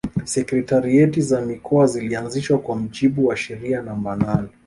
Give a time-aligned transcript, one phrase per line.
[0.25, 4.47] Sekretarieti za Mikoa zilianzishwa kwa mujibu wa sheria namba nane